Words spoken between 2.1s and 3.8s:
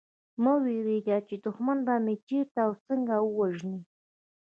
چېرته او څنګه ووژني